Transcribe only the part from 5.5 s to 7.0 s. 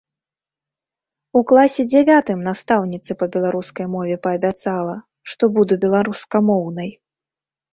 буду беларускамоўнай.